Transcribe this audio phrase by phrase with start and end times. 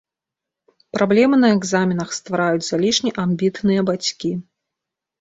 [0.97, 4.37] Праблемы на экзаменах ствараюць залішне амбітныя бацькі.